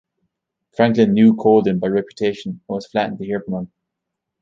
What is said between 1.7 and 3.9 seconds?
by reputation and was flattered to hear from him.